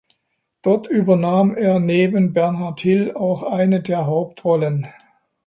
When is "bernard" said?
2.33-2.79